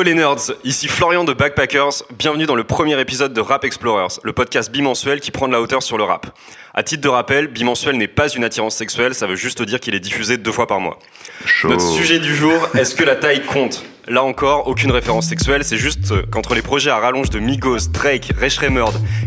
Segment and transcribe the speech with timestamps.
[0.00, 4.18] Yo les nerds, ici Florian de Backpackers, bienvenue dans le premier épisode de Rap Explorers,
[4.22, 6.38] le podcast bimensuel qui prend de la hauteur sur le rap.
[6.72, 9.94] À titre de rappel, bimensuel n'est pas une attirance sexuelle, ça veut juste dire qu'il
[9.94, 10.98] est diffusé deux fois par mois.
[11.64, 13.84] Notre sujet du jour, est-ce que la taille compte?
[14.08, 18.32] Là encore, aucune référence sexuelle, c'est juste qu'entre les projets à rallonge de Migos, Drake,
[18.38, 18.50] Ray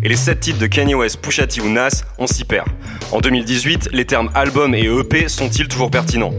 [0.04, 2.68] et les 7 titres de Kanye West, Pusha T ou Nas, on s'y perd.
[3.12, 6.34] En 2018, les termes album et EP sont-ils toujours pertinents?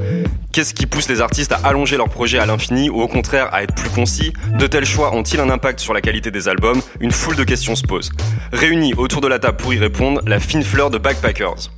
[0.52, 3.62] Qu'est-ce qui pousse les artistes à allonger leurs projets à l'infini ou au contraire à
[3.62, 4.32] être plus concis?
[4.58, 6.80] De tels choix ont-ils un impact sur la qualité des albums?
[7.00, 8.10] Une foule de questions se posent.
[8.52, 11.70] Réunis autour de la table pour y répondre, la fine fleur de Backpackers.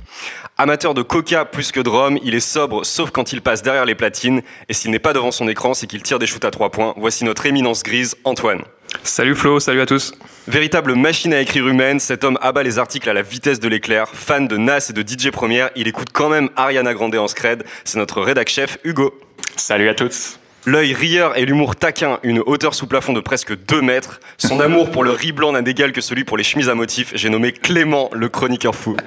[0.59, 3.85] Amateur de coca plus que de rhum, il est sobre sauf quand il passe derrière
[3.85, 4.41] les platines.
[4.69, 6.95] Et s'il n'est pas devant son écran, c'est qu'il tire des shoots à trois points.
[6.97, 8.63] Voici notre éminence grise, Antoine.
[9.03, 10.15] Salut Flo, salut à tous.
[10.47, 14.09] Véritable machine à écrire humaine, cet homme abat les articles à la vitesse de l'éclair.
[14.09, 17.63] Fan de Nas et de DJ Première, il écoute quand même Ariana Grande en scred.
[17.83, 19.13] C'est notre rédac chef Hugo.
[19.57, 20.39] Salut à tous.
[20.67, 24.19] L'œil rieur et l'humour taquin, une hauteur sous plafond de presque 2 mètres.
[24.37, 27.13] Son amour pour le riz blanc n'a d'égal que celui pour les chemises à motifs.
[27.15, 28.97] J'ai nommé Clément, le chroniqueur fou.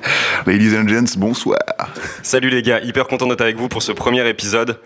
[0.46, 1.58] Ladies and gents, bonsoir.
[2.22, 4.78] Salut les gars, hyper content d'être avec vous pour ce premier épisode.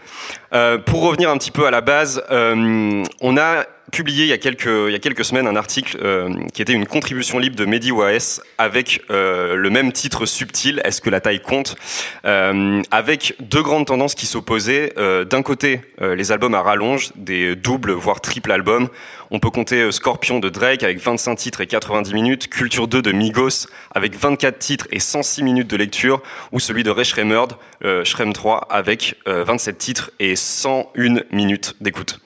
[0.52, 4.32] Euh, pour revenir un petit peu à la base, euh, on a publié il y
[4.32, 7.56] a quelques, il y a quelques semaines un article euh, qui était une contribution libre
[7.56, 11.76] de Mehdi Waes avec euh, le même titre subtil, Est-ce que la taille compte?
[12.24, 14.92] Euh, Avec deux grandes tendances qui s'opposaient.
[14.98, 18.88] Euh, D'un côté, euh, les albums à rallonge, des doubles voire triples albums.
[19.30, 23.02] On peut compter euh, Scorpion de Drake avec 25 titres et 90 minutes, Culture 2
[23.02, 27.58] de Migos avec 24 titres et 106 minutes de lecture, ou celui de Ray Shremmerd,
[27.84, 32.20] euh, Shrem 3 avec euh, 27 titres et 101 minutes d'écoute.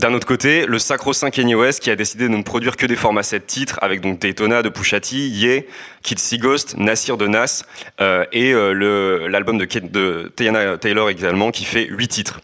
[0.00, 3.22] D'un autre côté, le sacro-saint Kanye qui a décidé de ne produire que des formats
[3.22, 5.66] 7 titres avec donc Daytona de Pusha T, Ye,
[6.02, 7.64] Kid See Ghost, Nasir de Nas
[8.00, 12.40] euh, et euh, l'album de, de Tiana Taylor également qui fait 8 titres.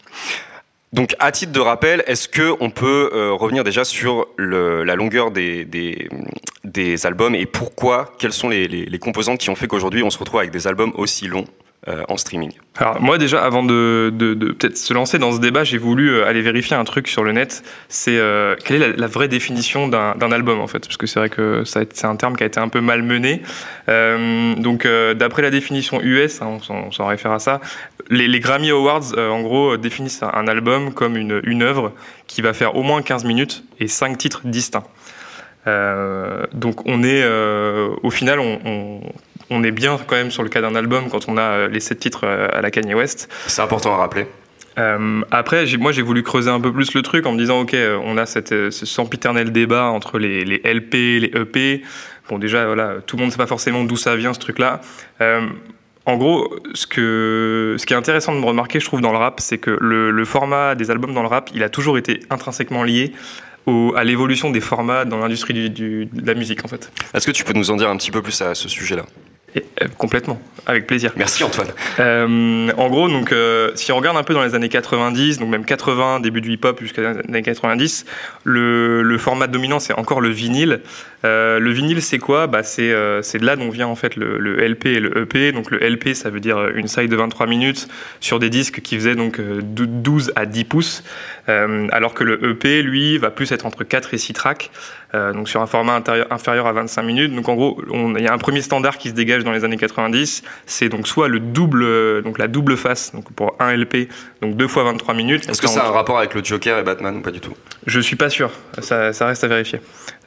[0.93, 5.31] Donc à titre de rappel, est-ce que on peut euh, revenir déjà sur la longueur
[5.31, 5.65] des,
[7.05, 10.51] albums et pourquoi, quelles sont les composantes qui ont fait qu'aujourd'hui on se retrouve avec
[10.51, 11.47] des albums aussi longs?
[11.87, 14.11] Euh, en streaming Alors moi déjà, avant de,
[14.59, 17.31] peut-être se lancer dans ce débat, j'ai voulu euh, aller vérifier un truc sur le
[17.31, 17.63] net.
[17.87, 21.29] C'est euh, quelle est la, vraie définition d'un album en fait, parce que c'est vrai
[21.29, 23.41] que c'est un terme qui a été un peu malmené.
[23.87, 27.61] Euh, donc d'après la définition US, hein, on s'en- réfère à ça,
[28.09, 31.93] les, Grammy Awards en gros définissent un, album comme une, œuvre
[32.27, 34.83] qui va faire au moins 15 minutes et 5 titres distincts.
[35.65, 37.25] Donc on est
[38.03, 38.99] au final on-
[39.49, 41.79] on est bien quand même sur le cas d'un album quand on a euh, les
[41.79, 43.29] sept titres euh, à la Kanye West.
[43.47, 44.25] C'est important à rappeler.
[44.77, 47.75] Euh, après, moi j'ai voulu creuser un peu plus le truc en me disant ok,
[48.03, 51.81] on a cette, ce sempiternel débat entre les, les LP, les EP.
[52.29, 54.81] Bon déjà voilà, tout le monde ne sait pas forcément d'où ça vient ce truc-là.
[55.21, 55.41] Euh,
[56.05, 59.17] en gros, ce, que, ce qui est intéressant de me remarquer, je trouve, dans le
[59.17, 62.21] rap, c'est que le, le format des albums dans le rap, il a toujours été
[62.29, 63.11] intrinsèquement lié
[63.65, 66.89] au, à l'évolution des formats dans l'industrie du- du- de la musique, en fait.
[67.13, 69.03] Est-ce que tu peux nous en dire un petit peu plus à ce sujet-là?
[69.55, 71.13] Et, euh, complètement, avec plaisir.
[71.15, 71.69] Merci Antoine.
[71.99, 75.49] Euh, en gros, donc, euh, si on regarde un peu dans les années 90, donc
[75.49, 78.05] même 80, début du hip-hop jusqu'à les années 90,
[78.43, 80.81] le, le format dominant c'est encore le vinyle.
[81.23, 82.47] Le vinyle, c'est quoi?
[82.47, 85.51] Bah, c'est, c'est de là dont vient en fait le, le LP et le EP.
[85.51, 87.87] Donc le LP, ça veut dire une side de 23 minutes
[88.19, 91.03] sur des disques qui faisaient donc euh, 12 à 10 pouces,
[91.47, 94.71] alors que le EP, lui, va plus être entre 4 et 6 tracks,
[95.13, 97.33] donc sur un format inférieur à 25 minutes.
[97.33, 97.81] Donc en gros,
[98.17, 101.07] il y a un premier standard qui se dégage dans les années 90, c'est donc
[101.07, 104.09] soit le double, donc la double face, donc pour un LP,
[104.41, 105.49] donc deux fois 23 minutes.
[105.49, 107.53] Est-ce que ça a un rapport avec le Joker et Batman ou pas du tout?
[107.85, 109.79] Je suis pas sûr, ça, ça reste à vérifier.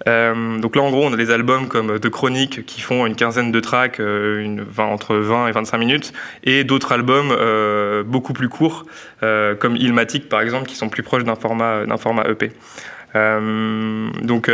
[0.09, 3.17] Euh, donc là, en gros, on a des albums comme The Chronic qui font une
[3.17, 6.13] quinzaine de tracks, euh, une, 20 entre 20 et 25 minutes,
[6.45, 8.87] et d'autres albums euh, beaucoup plus courts,
[9.23, 12.53] euh, comme Ilmatic par exemple, qui sont plus proches d'un format, d'un format EP.
[13.15, 14.49] Donc,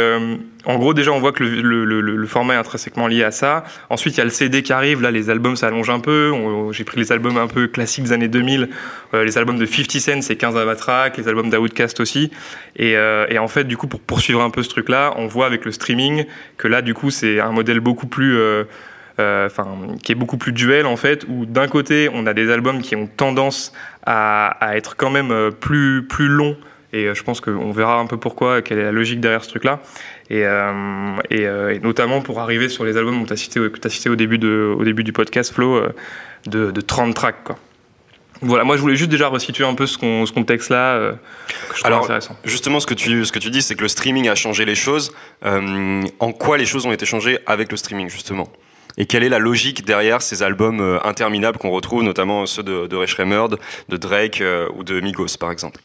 [0.66, 3.62] en gros, déjà, on voit que le, format est intrinsèquement lié à ça.
[3.88, 5.00] Ensuite, il y a le CD qui arrive.
[5.00, 6.32] Là, les albums s'allongent un peu.
[6.72, 8.68] J'ai pris les albums un peu classiques des années 2000.
[9.14, 11.18] Euh, les albums de 50 Cent, c'est 15 à track.
[11.18, 12.32] Les albums d'Outcast aussi.
[12.74, 15.46] Et, euh, et en fait, du coup, pour poursuivre un peu ce truc-là, on voit
[15.46, 16.26] avec le streaming
[16.56, 18.36] que là, du coup, c'est un modèle beaucoup plus...
[18.36, 18.64] euh,
[19.18, 19.66] enfin,
[20.02, 22.96] qui est beaucoup plus duel en fait, où d'un côté on a des albums qui
[22.96, 23.72] ont tendance
[24.04, 26.54] à, à être quand même plus plus longs,
[26.96, 29.50] et euh, je pense qu'on verra un peu pourquoi, quelle est la logique derrière ce
[29.50, 29.80] truc-là,
[30.30, 34.08] et, euh, et, euh, et notamment pour arriver sur les albums que tu as cité,
[34.08, 35.92] au début de, au début du podcast, Flo, euh,
[36.46, 37.56] de, de 30 tracks quoi.
[38.42, 41.12] Voilà, moi je voulais juste déjà resituer un peu ce, con- ce contexte-là,
[41.84, 42.36] Alors, intéressant.
[42.44, 44.74] Justement, ce que tu, ce que tu dis, c'est que le streaming a changé les
[44.74, 45.14] choses.
[45.42, 48.46] En quoi les choses ont été changées avec le streaming, justement?
[48.98, 52.96] Et quelle est la logique derrière ces albums interminables qu'on retrouve, notamment ceux de, de
[52.96, 53.08] Ray
[53.88, 54.42] de Drake
[54.76, 55.80] ou de Migos, par exemple?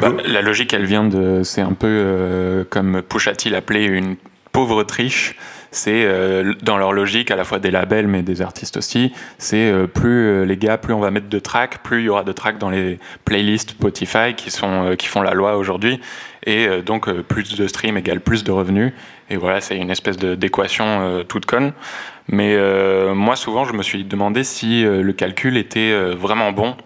[0.00, 1.42] Bah, la logique, elle vient de.
[1.44, 4.16] C'est un peu euh, comme Pusha T l'appelait une
[4.52, 5.36] pauvre triche.
[5.70, 9.12] C'est euh, dans leur logique, à la fois des labels, mais des artistes aussi.
[9.38, 12.24] C'est euh, plus les gars, plus on va mettre de tracks, plus il y aura
[12.24, 16.00] de tracks dans les playlists Spotify qui, sont, qui font la loi aujourd'hui.
[16.46, 18.92] Et donc, plus de streams égale plus de revenus.
[19.30, 21.72] Et voilà, c'est une espèce d'équation toute conne.
[22.28, 22.54] Mais
[23.14, 26.76] moi, souvent, je me suis demandé si le calcul était vraiment bon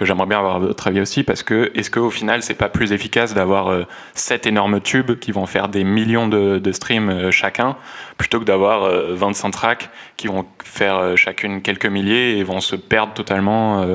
[0.00, 3.34] j'aimerais bien avoir votre avis aussi parce que est-ce qu'au final c'est pas plus efficace
[3.34, 7.76] d'avoir euh, sept énormes tubes qui vont faire des millions de, de streams euh, chacun
[8.16, 13.12] plutôt que d'avoir 25 tracks qui vont faire chacune quelques milliers et vont se perdre
[13.12, 13.86] totalement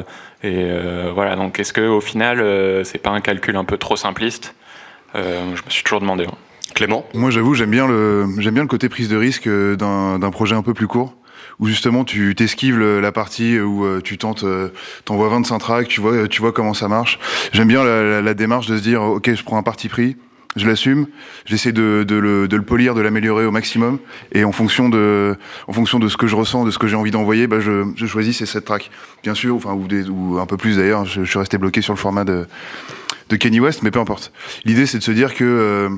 [0.44, 0.66] et
[1.14, 2.42] voilà donc est-ce que au final
[2.86, 4.56] c'est pas un calcul un peu trop simpliste?
[5.14, 6.24] Je me suis toujours demandé.
[6.24, 6.36] Hein.
[6.74, 7.06] Clément?
[7.14, 10.64] Moi j'avoue j'aime bien le j'aime bien le côté prise de risque d'un projet un
[10.64, 11.14] peu plus court
[11.60, 14.70] où justement tu t'esquives la partie où euh, tu tentes, euh,
[15.06, 17.20] t'envoies 25 tracks, tu vois, tu vois comment ça marche.
[17.52, 20.18] J'aime bien la, démarche de se dire, ok, je prends un parti pris,
[20.56, 21.08] je l'assume,
[21.46, 24.00] j'essaie de, de, le, de, le, polir, de l'améliorer au maximum,
[24.32, 25.36] et en fonction de,
[25.68, 27.86] en fonction de ce que je ressens, de ce que j'ai envie d'envoyer, bah je,
[27.96, 28.92] je choisis ces 7 tracks.
[29.24, 31.06] Bien sûr, enfin ou, des, ou un peu plus d'ailleurs.
[31.06, 32.46] Je, je, suis resté bloqué sur le format de,
[33.30, 34.32] de Kenny West, mais peu importe.
[34.66, 35.90] L'idée c'est de se dire que euh,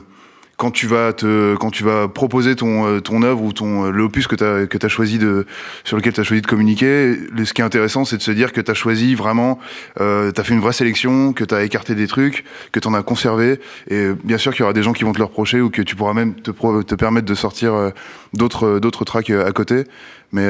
[0.57, 3.89] quand tu vas te quand tu vas proposer ton euh, ton œuvre ou ton euh,
[3.91, 5.45] l'opus que tu as que tu choisi de
[5.83, 8.53] sur lequel tu as choisi de communiquer ce qui est intéressant c'est de se dire
[8.53, 9.59] que tu as choisi vraiment
[9.99, 12.87] euh, tu as fait une vraie sélection que tu as écarté des trucs que tu
[12.87, 13.59] en as conservé.
[13.89, 15.81] Et bien sûr qu'il y aura des gens qui vont te le reprocher ou que
[15.81, 17.89] tu pourras même te te permettre de sortir euh,
[18.33, 19.83] d'autres d'autres tracks à côté.
[20.31, 20.47] Mais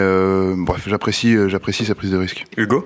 [0.56, 2.46] bref j'apprécie j'apprécie sa prise de risque.
[2.58, 2.86] Hugo?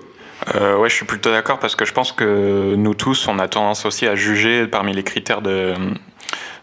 [0.55, 3.47] Euh, ouais, je suis plutôt d'accord parce que je pense que nous tous, on a
[3.47, 5.73] tendance aussi à juger parmi les critères de,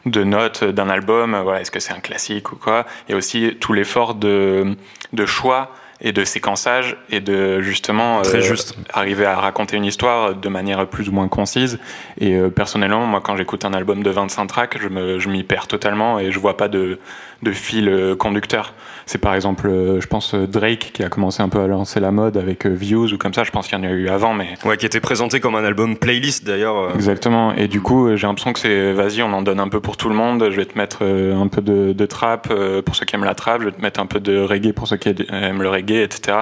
[0.05, 3.73] de notes d'un album, voilà, est-ce que c'est un classique ou quoi, et aussi tout
[3.73, 4.77] l'effort de,
[5.13, 8.77] de choix et de séquençage et de justement Très euh, juste.
[8.93, 11.79] arriver à raconter une histoire de manière plus ou moins concise.
[12.21, 15.67] Et euh, personnellement, moi, quand j'écoute un album de 25 tracks, je m'y je perds
[15.67, 16.99] totalement et je vois pas de,
[17.43, 18.75] de fil euh, conducteur.
[19.05, 22.00] C'est par exemple, euh, je pense, euh, Drake qui a commencé un peu à lancer
[22.00, 23.44] la mode avec Views ou comme ça.
[23.44, 24.55] Je pense qu'il y en a eu avant, mais.
[24.65, 26.94] Ouais, qui était présenté comme un album playlist d'ailleurs.
[26.94, 27.55] Exactement.
[27.55, 30.09] Et du coup, j'ai l'impression que c'est, vas-y, on en donne un peu pour tout
[30.09, 30.49] le monde.
[30.50, 32.53] Je vais te mettre un peu de, de trap
[32.85, 33.61] pour ceux qui aiment la trap.
[33.61, 36.39] Je vais te mettre un peu de reggae pour ceux qui aiment le reggae, etc.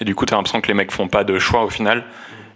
[0.00, 2.04] Et du coup, t'as l'impression que les mecs font pas de choix au final.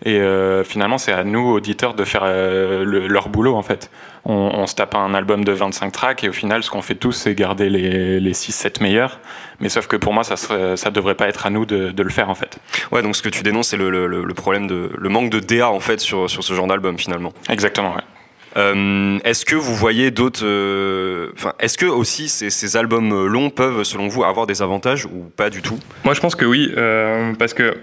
[0.04, 3.90] Et euh, finalement, c'est à nous, auditeurs, de faire euh, leur boulot, en fait.
[4.24, 6.94] On, on, se tape un album de 25 tracks et au final, ce qu'on fait
[6.94, 9.20] tous, c'est garder les, les 6-7 meilleurs.
[9.60, 12.02] Mais sauf que pour moi, ça ne ça devrait pas être à nous de, de,
[12.02, 12.58] le faire, en fait.
[12.90, 15.40] Ouais, donc ce que tu dénonces, c'est le, le, le, problème de le manque de
[15.40, 17.32] DA, en fait, sur, sur ce genre d'album, finalement.
[17.48, 18.02] Exactement, ouais.
[18.56, 20.44] Euh, est-ce que vous voyez d'autres.
[20.44, 25.06] Euh, enfin, est-ce que aussi ces, ces, albums longs peuvent, selon vous, avoir des avantages
[25.06, 25.78] ou pas du tout?
[26.04, 27.74] Moi, je pense que oui, euh, parce que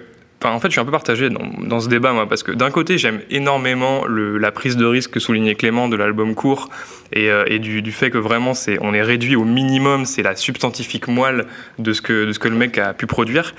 [0.44, 2.72] En fait, je suis un peu partagé dans, dans ce débat, moi, parce que d'un
[2.72, 6.70] côté, j'aime énormément le, la prise de risque que soulignait Clément de l'album court
[7.12, 10.24] et, euh, et du, du, fait que vraiment, c'est, on est réduit au minimum, c'est
[10.24, 11.46] la substantifique moelle
[11.78, 13.54] de ce que, de ce que le mec a pu produire.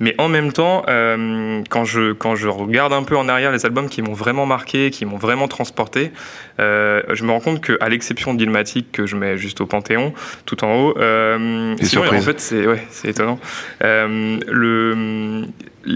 [0.00, 3.66] Mais en même temps, euh, quand, je, quand je regarde un peu en arrière les
[3.66, 6.10] albums qui m'ont vraiment marqué, qui m'ont vraiment transporté,
[6.58, 10.14] euh, je me rends compte qu'à l'exception d'Ilmatic, que je mets juste au Panthéon,
[10.46, 13.38] tout en haut, euh, sinon, en fait, c'est ouais, étonnant.
[13.84, 15.44] Euh, le,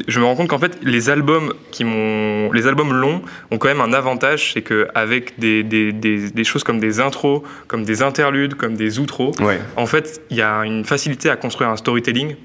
[0.07, 3.69] je me rends compte qu'en fait, les albums, qui m'ont, les albums longs ont quand
[3.69, 8.03] même un avantage, c'est qu'avec des, des, des, des, choses comme des intros, comme des
[8.03, 9.61] interludes, comme des outros, ouais.
[9.77, 12.37] en fait, il y a une facilité à construire un storytelling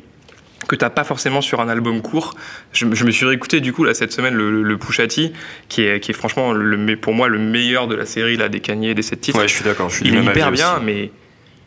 [0.70, 2.36] que t'as pas forcément sur un album court.
[2.72, 5.34] Je, je, me suis réécouté du coup là cette semaine le, le, le Pushati,
[5.68, 8.60] qui est, qui est franchement le, pour moi le meilleur de la série là des
[8.62, 9.40] Kanye des sept titres.
[9.40, 9.92] Ouais, je suis d'accord.
[10.02, 10.86] Il est hyper bien, aussi.
[10.86, 11.12] mais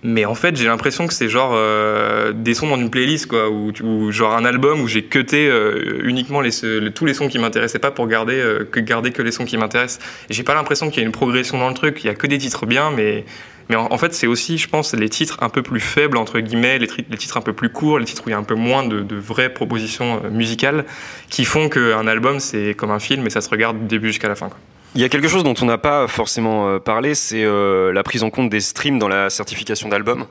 [0.05, 3.51] mais en fait j'ai l'impression que c'est genre euh, des sons dans une playlist quoi,
[3.51, 7.29] ou, ou genre un album où j'ai cuté euh, uniquement les, les, tous les sons
[7.29, 10.01] qui m'intéressaient pas pour garder euh, que garder que les sons qui m'intéressent.
[10.31, 12.05] J'ai pas l'impression qu'il y a une progression dans le truc.
[12.05, 13.25] Il y a que des titres bien, mais
[13.73, 16.79] mais en, fait, c'est aussi, je pense, les titres un peu plus faibles, entre guillemets,
[16.79, 18.87] les, titres un peu plus courts, les titres où il y a un peu moins
[18.87, 20.85] de, vraies propositions euh, musicales,
[21.31, 24.29] qui font qu'un album, c'est comme un film et ça se regarde du début jusqu'à
[24.29, 24.51] la fin.
[24.95, 28.03] Il y a quelque chose dont on n'a pas forcément euh, parlé, c'est euh, la
[28.03, 30.27] prise en compte des streams dans la certification d'album.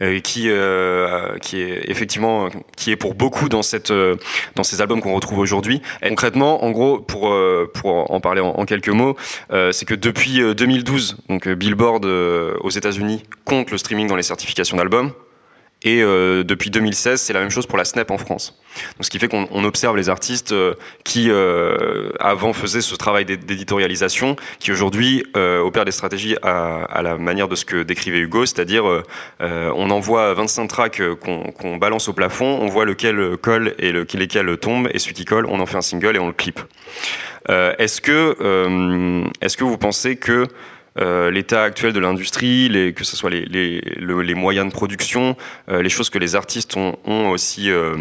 [0.00, 4.14] Euh, qui euh, qui est effectivement qui est pour beaucoup dans cette euh,
[4.54, 5.82] dans ces albums qu'on retrouve aujourd'hui.
[6.06, 7.34] Concrètement, en gros, pour
[7.74, 9.16] pour en parler en, en quelques mots,
[9.50, 15.12] c'est que depuis 2012, donc Billboard aux États-Unis compte le streaming dans les certifications d'albums
[15.82, 18.58] Et euh, depuis 2016, c'est la même chose pour la Snap en France.
[18.96, 23.24] Donc, ce qui fait qu'on observe les artistes euh, qui euh, avant faisaient ce travail
[23.24, 28.18] d'éditorialisation, qui aujourd'hui euh, opèrent des stratégies à, à, la manière de ce que décrivait
[28.18, 28.84] Hugo, c'est-à-dire
[29.40, 34.56] on envoie 25 tracks qu'on balance au plafond, on voit lequel colle et le, lesquels
[34.58, 36.60] tombe, et celui qui colle, on en fait un single et on le clip.
[37.48, 40.46] est-ce que, est-ce que vous pensez que
[41.00, 45.36] euh, l'état actuel de l'industrie, que ce soit les, les, les, moyens de production,
[45.68, 47.96] euh, les choses que les artistes ont, aussi, euh,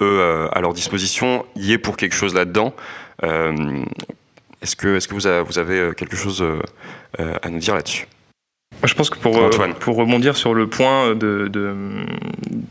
[0.00, 2.74] eux, à leur disposition, y est pour quelque chose là-dedans.
[3.22, 6.44] est-ce que, est -ce que vous, vous avez quelque chose
[7.18, 8.06] à nous dire là-dessus?
[8.84, 9.50] Je pense que pour, euh,
[9.80, 11.74] pour rebondir sur le point de, de,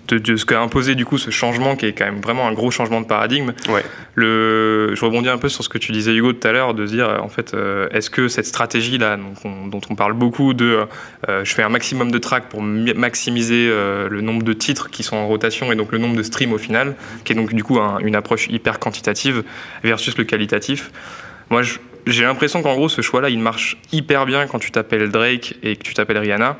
[0.09, 2.71] de, ce qu'a imposé du coup ce changement qui est quand même vraiment un gros
[2.71, 3.83] changement de paradigme, ouais.
[4.15, 6.85] le, je rebondis un peu sur ce que tu disais Hugo tout à l'heure, de
[6.85, 10.85] dire en fait euh, est-ce que cette stratégie là dont on parle beaucoup de
[11.29, 15.17] euh, je fais un maximum de tracks pour maximiser le nombre de titres qui sont
[15.17, 17.79] en rotation et donc le nombre de streams au final, qui est donc du coup
[17.79, 19.43] une approche hyper quantitative
[19.83, 20.91] versus le qualitatif.
[21.49, 21.61] Moi
[22.05, 25.75] j'ai l'impression qu'en gros, ce choix-là, il marche hyper bien quand tu t'appelles Drake et
[25.75, 26.57] que tu t'appelles Rihanna.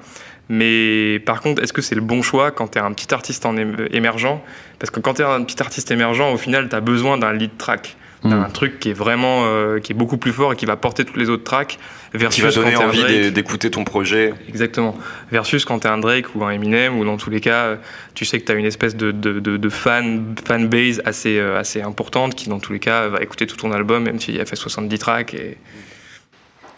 [0.50, 3.46] Mais par contre, est-ce que c'est le bon choix quand tu es un petit artiste
[3.46, 4.42] en émergent?
[4.80, 7.34] Parce que quand tu es un petit artiste émergent, au final, tu as besoin d'un
[7.34, 7.96] lead track.
[8.24, 8.34] Mm.
[8.34, 11.04] un truc qui est vraiment euh, qui est beaucoup plus fort et qui va porter
[11.04, 11.78] tous les autres tracks
[12.14, 14.34] versus qui va donner envie d'écouter ton projet.
[14.48, 14.98] Exactement.
[15.32, 17.78] Versus quand tu es un Drake ou un Eminem ou dans tous les cas
[18.16, 21.60] tu sais que tu as une espèce de, de, de, fan fan base assez euh,
[21.60, 24.46] assez importante qui dans tous les cas va écouter tout ton album même s'il a
[24.46, 25.58] fait 70 tracks et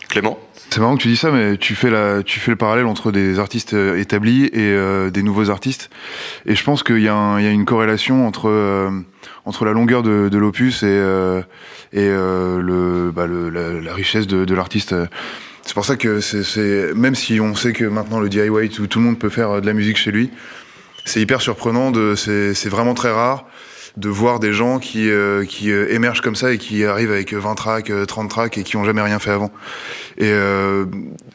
[0.10, 0.40] Clément
[0.72, 3.12] c'est marrant que tu dis ça, mais tu fais, la, tu fais le parallèle entre
[3.12, 5.90] des artistes euh, établis et des nouveaux artistes.
[6.46, 8.50] Et je pense qu'il y, y, a une corrélation entre
[9.46, 11.42] entre la longueur de, de l'opus et, euh,
[11.94, 14.96] et euh, le, bah, le, la, richesse de, de l'artiste.
[15.62, 19.00] C'est pour ça que c'est même si on sait que maintenant le DIY tout, tout
[19.00, 20.32] le monde peut faire de la musique chez lui,
[21.06, 21.92] c'est hyper surprenant.
[22.16, 23.46] C'est vraiment très rare
[23.98, 27.34] de voir des gens qui, euh, qui euh, émergent comme ça et qui arrivent avec
[27.34, 29.52] 20 tracks, 30 tracks et qui ont jamais rien fait avant.
[30.18, 30.86] Et euh,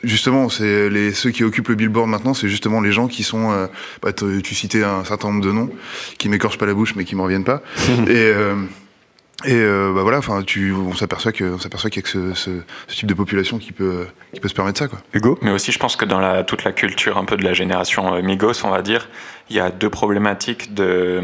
[0.04, 3.50] justement, c'est les ceux qui occupent le billboard maintenant, c'est justement les gens qui sont.
[3.52, 3.66] Euh,
[4.02, 5.70] bah, tu citais un certain nombre de noms
[6.18, 7.62] qui m'écorchent pas la bouche, mais qui m'en reviennent pas.
[8.08, 8.32] et
[9.46, 12.10] et euh, bah voilà, enfin, tu, on s'aperçoit que, on s'aperçoit qu'il y a que
[12.10, 12.50] ce, ce,
[12.88, 14.98] ce, type de population qui peut, qui peut se permettre ça, quoi.
[15.14, 15.38] Hugo?
[15.40, 18.20] Mais aussi, je pense que dans la, toute la culture un peu de la génération
[18.22, 19.08] Migos, on va dire,
[19.48, 21.22] il y a deux problématiques de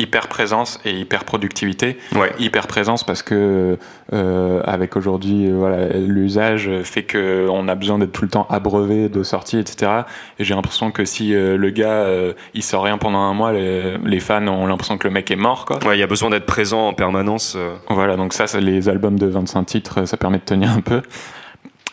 [0.00, 1.98] hyper présence et hyper productivité.
[2.14, 2.32] Ouais.
[2.38, 3.78] Hyper présence parce que
[4.12, 8.46] euh, avec aujourd'hui euh, voilà l'usage fait que on a besoin d'être tout le temps
[8.48, 9.92] abreuvé de sorties etc.
[10.38, 13.52] Et j'ai l'impression que si euh, le gars euh, il sort rien pendant un mois,
[13.52, 15.78] les, les fans ont l'impression que le mec est mort quoi.
[15.86, 17.54] Ouais, il y a besoin d'être présent en permanence.
[17.56, 17.74] Euh.
[17.88, 21.02] Voilà donc ça, ça les albums de 25 titres ça permet de tenir un peu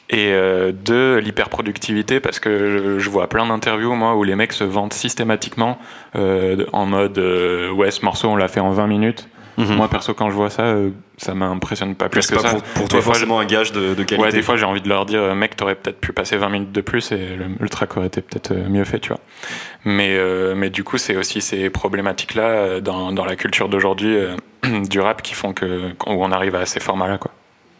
[0.09, 4.63] et euh, de l'hyperproductivité parce que je, vois plein d'interviews moi où les mecs se
[4.63, 5.77] vendent systématiquement
[6.15, 9.27] euh, en mode euh, ouais ce morceau on l'a fait en 20 minutes.
[9.57, 9.75] Mhm.
[9.75, 12.49] moi perso quand je vois ça euh, ça m'impressionne pas plus que pas ça.
[12.51, 14.17] pour, pour toi forcément un gage de, de, qualité.
[14.17, 16.71] Ouais des fois j'ai envie de leur dire mec t'aurais peut-être pu passer 20 minutes
[16.71, 19.19] de plus et le, le track aurait été peut-être mieux fait tu vois.
[19.83, 20.15] Mais
[20.55, 24.15] mais du coup c'est aussi ces problématiques là dans, dans la culture d'aujourd'hui
[24.89, 27.31] du rap qui font que où on arrive à ces formats là quoi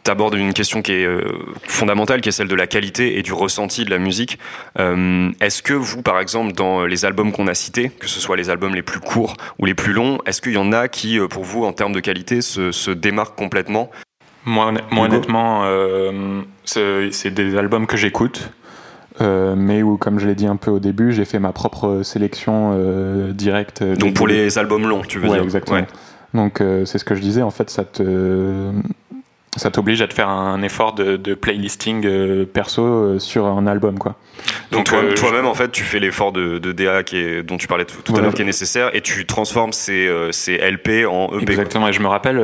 [0.10, 1.22] abordes une question qui est euh,
[1.64, 4.40] fondamentale, qui est celle de la qualité et du ressenti de la musique.
[4.80, 8.38] Euh, est-ce que vous, par exemple, dans les albums qu'on a cités, que ce soit
[8.38, 11.20] les albums les plus courts ou les plus longs, est-ce qu'il y en a qui,
[11.20, 13.90] euh, pour vous, en termes de qualité, se, se démarquent complètement?
[14.46, 18.52] Moi, honnêtement, euh, c'est des albums que j'écoute.
[19.20, 22.02] Euh, mais où, comme je l'ai dit un peu au début, j'ai fait ma propre
[22.04, 23.84] sélection euh, directe.
[23.84, 25.44] Donc pour les albums longs, tu veux ouais, dire?
[25.44, 25.80] Exactement.
[25.80, 25.88] Ouais.
[26.34, 28.72] Donc c'est ce que je disais, en fait, ça te
[29.58, 33.68] ça t'oblige à te faire un effort de, de playlisting euh, perso euh, sur un
[33.68, 34.16] album quoi.
[34.72, 37.58] Donc, toi, euh, toi-même en fait tu fais l'effort de, de DA qui est, dont
[37.58, 38.20] tu parlais tout, tout voilà.
[38.20, 41.52] à l'heure qui est nécessaire et tu transformes ces, ces LP en EP.
[41.52, 41.90] Exactement quoi.
[41.90, 42.40] et je me rappelle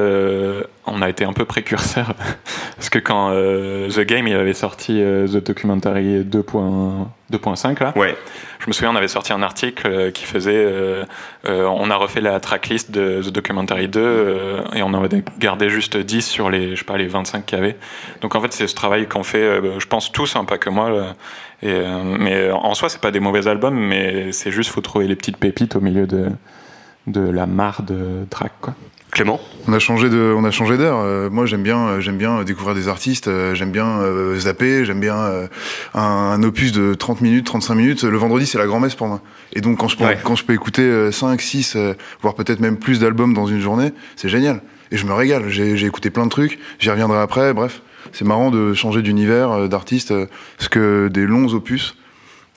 [0.86, 2.14] on a été un peu précurseur
[2.76, 7.94] parce que quand The Game il avait sorti The Documentary 2.5 là.
[7.96, 8.18] Ouais.
[8.60, 10.68] Je me souviens on avait sorti un article qui faisait
[11.46, 15.98] on a refait la tracklist de The Documentary 2 et on en avait gardé juste
[15.98, 17.78] 10 sur les je sais pas les 25 qu'il y avait.
[18.22, 21.16] Donc en fait c'est ce travail qu'on fait je pense tous hein, pas que moi
[21.64, 25.08] et, euh, mais en soi, c'est pas des mauvais albums, mais c'est juste faut trouver
[25.08, 26.28] les petites pépites au milieu de,
[27.08, 28.76] de la mare de track, quoi.
[29.14, 30.96] Clément On a changé de, on a changé d'air.
[30.96, 33.28] Euh, moi, j'aime bien, euh, j'aime bien découvrir des artistes.
[33.28, 34.86] Euh, j'aime bien euh, zapper.
[34.86, 35.48] J'aime bien euh,
[35.94, 38.04] un, un, opus de 30 minutes, 35 minutes.
[38.04, 39.22] Le vendredi, c'est la grand-messe pour moi.
[39.54, 40.18] Et donc, quand je peux, ouais.
[40.24, 41.78] quand je peux écouter 5, 6,
[42.22, 44.62] voire peut-être même plus d'albums dans une journée, c'est génial.
[44.92, 45.50] Et je me régale.
[45.50, 46.60] J'ai écouté plein de trucs.
[46.80, 47.54] J'y reviendrai après.
[47.54, 50.28] Bref c'est marrant de changer d'univers, euh, d'artiste, euh,
[50.60, 51.96] ce que des longs opus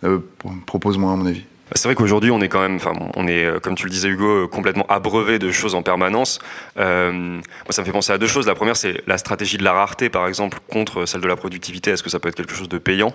[0.04, 0.18] euh,
[0.66, 1.44] proposent moins à mon avis.
[1.74, 4.08] C'est vrai qu'aujourd'hui, on est quand même, enfin, on est, euh, comme tu le disais
[4.08, 6.38] Hugo, euh, complètement abreuvé de choses en permanence.
[6.78, 8.46] Euh, moi, ça me fait penser à deux choses.
[8.46, 11.90] La première, c'est la stratégie de la rareté, par exemple, contre celle de la productivité.
[11.90, 13.14] Est-ce que ça peut être quelque chose de payant?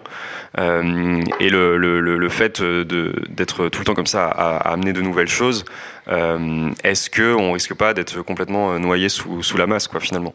[0.57, 5.63] Et le, fait d'être tout le temps comme ça à, amener de nouvelles choses,
[6.07, 10.33] est-ce que on risque pas d'être complètement noyé sous, sous la masse, quoi, finalement?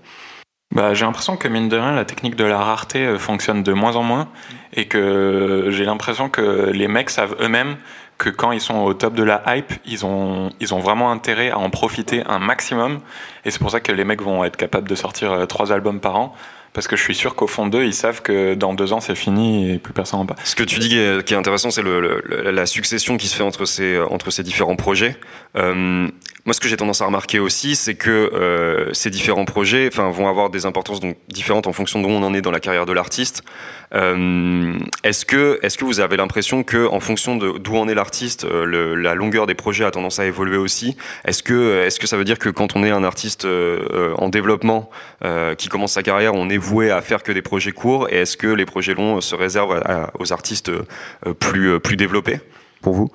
[0.75, 3.94] Bah, j'ai l'impression que mine de rien, la technique de la rareté fonctionne de moins
[3.96, 4.28] en moins
[4.73, 7.76] et que j'ai l'impression que les mecs savent eux-mêmes
[8.18, 11.50] que quand ils sont au top de la hype, ils ont, ils ont vraiment intérêt
[11.50, 13.00] à en profiter un maximum.
[13.44, 16.00] Et c'est pour ça que les mecs vont être capables de sortir euh, trois albums
[16.00, 16.35] par an.
[16.73, 19.14] Parce que je suis sûr qu'au fond d'eux, ils savent que dans deux ans, c'est
[19.14, 20.38] fini et plus personne en parle.
[20.44, 23.99] Ce que tu dis qui est, intéressant, c'est la succession qui se fait entre ces,
[23.99, 25.16] entre ces différents projets.
[25.56, 26.06] Euh,
[26.47, 30.29] moi, ce que j'ai tendance à remarquer aussi, c'est que euh, ces différents projets vont
[30.29, 32.93] avoir des importances donc, différentes en fonction d'où on en est dans la carrière de
[32.93, 33.43] l'artiste.
[33.95, 38.45] Euh, est-ce que, est que vous avez l'impression que, en fonction d'où en est l'artiste,
[38.45, 40.97] euh, la longueur des projets a tendance à évoluer aussi?
[41.25, 44.29] Est-ce que, est que ça veut dire que quand on est un artiste euh, en
[44.29, 44.88] développement
[45.25, 48.09] euh, qui commence sa carrière, on est voué à faire que des projets courts?
[48.11, 50.71] Et est-ce que les projets longs se réservent à, aux artistes
[51.41, 52.38] plus, plus développés?
[52.83, 53.11] Pour vous?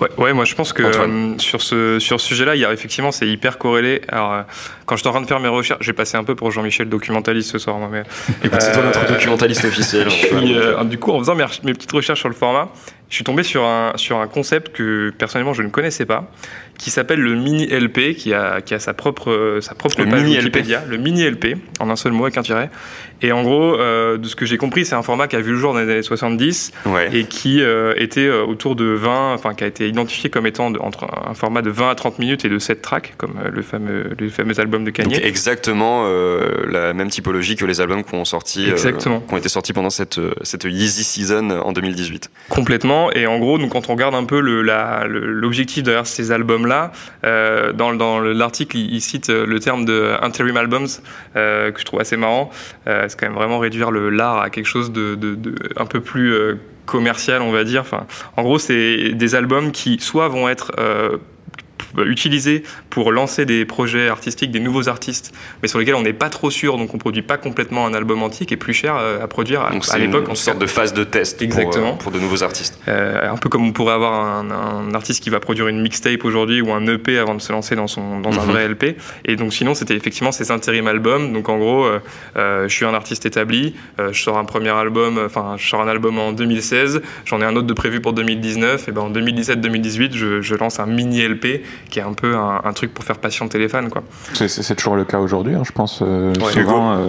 [0.00, 2.72] Ouais, ouais, moi je pense que euh, sur ce, sur ce sujet-là, il y a
[2.72, 4.00] effectivement, c'est hyper corrélé.
[4.08, 4.42] Alors, euh,
[4.86, 6.88] quand je suis en train de faire mes recherches, j'ai passé un peu pour Jean-Michel
[6.88, 7.76] documentaliste ce soir.
[7.76, 8.02] Moi, mais,
[8.42, 10.08] Écoute, c'est toi notre documentaliste officiel.
[10.32, 12.68] Euh, du coup, en faisant mes, mes, petites recherches sur le format,
[13.10, 16.30] je suis tombé sur un, sur un concept que personnellement je ne connaissais pas,
[16.78, 20.22] qui s'appelle le mini LP, qui a, qui a sa propre, sa propre le page
[20.22, 20.90] mini Wikipédia, LP.
[20.90, 22.70] le mini LP, en un seul mot avec un tiret.
[23.22, 25.52] Et en gros, euh, de ce que j'ai compris, c'est un format qui a vu
[25.52, 27.10] le jour dans les années 70 ouais.
[27.12, 30.70] et qui euh, était euh, autour de 20, enfin qui a été identifié comme étant
[30.70, 33.62] de, entre un format de 20 à 30 minutes et de 7 tracks, comme le
[33.62, 35.16] fameux, le fameux album de Kanye.
[35.16, 39.48] Donc exactement euh, la même typologie que les albums qui ont sorti, qui ont été
[39.48, 42.30] sortis pendant cette, cette Yeezy Season en 2018.
[42.48, 42.99] Complètement.
[43.12, 46.92] Et en gros, donc, quand on regarde un peu l'objectif derrière ces albums-là,
[47.24, 50.86] euh, dans, l'article, il, cite le terme de interim albums,
[51.36, 52.50] euh, que je trouve assez marrant.
[52.86, 55.18] Euh, c'est quand même vraiment réduire l'art à quelque chose de,
[55.76, 56.54] un peu plus euh,
[56.86, 57.82] commercial, on va dire.
[57.82, 61.18] Enfin, en gros, c'est des albums qui soit vont être euh,
[61.98, 66.28] utilisés pour lancer des projets artistiques, des nouveaux artistes, mais sur lesquels on n'est pas
[66.28, 69.26] trop sûr, donc on produit pas complètement un album entier qui est plus cher à
[69.28, 70.26] produire à, donc à l'époque.
[70.28, 71.92] Une sorte de phase de test Exactement.
[71.92, 72.78] Pour, pour, de nouveaux artistes.
[72.88, 76.24] Euh, un peu comme on pourrait avoir un, un artiste qui va produire une mixtape
[76.24, 78.40] aujourd'hui ou un EP avant de se lancer dans, son, dans mm -hmm.
[78.40, 78.96] un vrai LP.
[79.24, 81.32] Et donc sinon, c'était effectivement ces intérim albums.
[81.32, 82.00] Donc en gros, euh,
[82.36, 85.80] euh, je suis un artiste établi, euh, je sors un premier album, enfin je sors
[85.80, 89.10] un album en 2016, j'en ai un autre de prévu pour 2019, et ben en
[89.10, 93.04] 2017-2018, je, je, lance un mini LP qui est un peu un, un truc pour
[93.04, 93.88] faire patienter les fans.
[93.88, 94.02] quoi.
[94.34, 96.00] C'est toujours le cas aujourd'hui, hein, je pense.
[96.02, 97.08] Euh, Ouais, souvent, euh,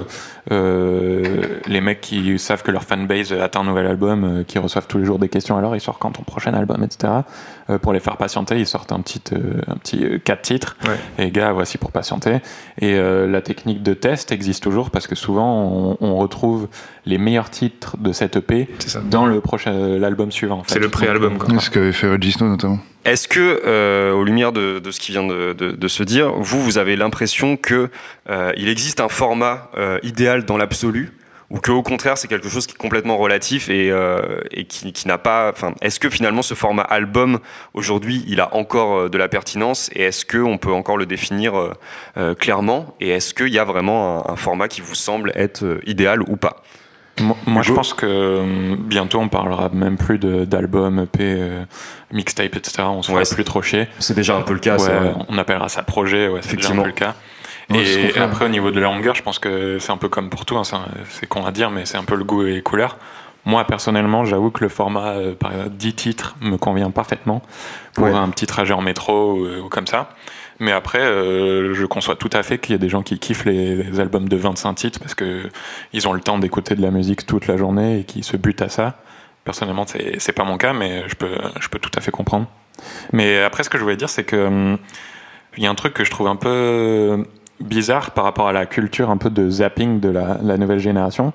[0.52, 4.88] euh, les mecs qui savent que leur fanbase attend un nouvel album, euh, qui reçoivent
[4.88, 7.14] tous les jours des questions, alors il sort quand ton prochain album, etc.
[7.70, 10.78] Euh, pour les faire patienter, ils sortent un petit, euh, un petit 4 titres.
[10.86, 11.26] Ouais.
[11.26, 12.38] Et gars, voici pour patienter.
[12.80, 16.68] Et euh, la technique de test existe toujours parce que souvent on, on retrouve
[17.06, 18.68] les meilleurs titres de cette EP
[19.10, 20.60] dans le prochain l'album suivant.
[20.60, 20.74] En fait.
[20.74, 21.38] C'est le pré-album.
[21.50, 22.80] C'est ce qu'avait fait Reggie Snow notamment.
[23.04, 26.96] Est-ce que, euh, aux lumières de, ce qui vient de, se dire, vous, vous avez
[26.96, 27.90] l'impression que
[28.30, 31.12] euh, il existe un format euh, idéal dans l'absolu,
[31.50, 35.18] ou que au contraire c'est quelque chose qui est complètement relatif et, euh, qui, n'a
[35.18, 35.50] pas.
[35.52, 37.40] Enfin, est-ce que finalement ce format album
[37.74, 41.74] aujourd'hui, il a encore de la pertinence et est-ce que on peut encore le définir
[42.40, 46.38] clairement et est-ce qu'il y a vraiment un, format qui vous semble être idéal ou
[46.38, 46.64] pas?
[47.22, 51.64] Moi, moi je pense que euh, bientôt on parlera même plus d'album, EP, euh,
[52.12, 52.84] mixtape, etc.
[52.84, 53.88] On se ouais, plus trop chier.
[54.00, 54.78] C'est déjà un peu le cas.
[54.78, 57.16] Ouais, on appellera ça projet, ouais, c'est déjà un peu le cas.
[57.74, 60.46] et, après, au niveau de la longueur, je pense que c'est un peu comme pour
[60.46, 60.64] tout, hein,
[61.10, 62.98] c'est con à dire, mais c'est un peu le goût et les couleurs.
[63.44, 67.42] Moi, personnellement, j'avoue que le format euh, par 10 titres me convient parfaitement
[67.94, 70.10] pour un petit trajet en métro ou, ou comme ça.
[70.62, 73.46] Mais après, euh, je conçois tout à fait qu'il y a des gens qui kiffent
[73.46, 75.50] les, albums de 25 titres parce que
[75.92, 78.62] ils ont le temps d'écouter de la musique toute la journée et qui se butent
[78.62, 79.00] à ça.
[79.44, 82.46] Personnellement, c'est pas mon cas, mais je peux, je peux tout à fait comprendre.
[83.12, 84.78] Mais après, ce que je voulais dire, c'est que hum,
[85.58, 87.26] il y a un truc que je trouve un peu
[87.60, 91.34] bizarre par rapport à la culture un peu de zapping de la nouvelle génération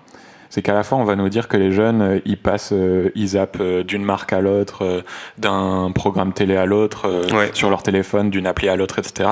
[0.50, 3.10] c'est qu'à la fois on va nous dire que les jeunes euh, ils passent euh,
[3.14, 5.02] ils zappent euh, d'une marque à l'autre euh,
[5.38, 7.50] d'un programme télé à l'autre euh, ouais.
[7.52, 9.28] sur leur téléphone d'une appli à l'autre etc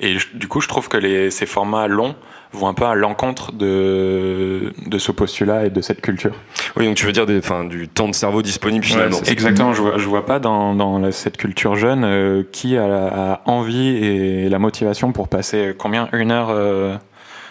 [0.00, 2.14] et du coup je trouve que les, ces formats longs
[2.52, 6.32] vont un peu à l'encontre de, de ce postulat et de cette culture.
[6.76, 9.18] Oui, donc tu veux dire des, fin, du temps de cerveau disponible finalement.
[9.18, 12.76] Ouais, exactement, je vois, je vois pas dans, dans la, cette culture jeune euh, qui
[12.76, 16.08] a, envie et la motivation pour passer combien?
[16.12, 16.50] Une heure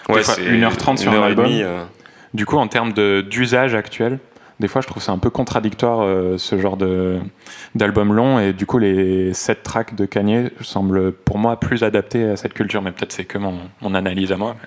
[0.10, 1.46] Ouais, une heure trente sur un album.
[1.46, 1.84] Demie, euh...
[2.34, 4.20] Du coup, en termes d'usage actuel,
[4.60, 6.06] des fois je trouve c'est un peu contradictoire
[6.38, 6.78] ce genre
[7.76, 12.26] d'album long et du coup les sept tracks de Kanye semblent pour moi plus adaptés
[12.26, 14.58] à cette culture mais peut-être c'est que mon analyse à moi.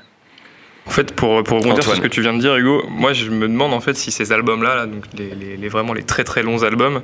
[0.86, 3.30] En fait, pour, pour rebondir sur ce que tu viens de dire, Hugo, moi je
[3.30, 6.42] me demande en fait si ces albums-là, là, donc les, les, vraiment les très très
[6.42, 7.02] longs albums,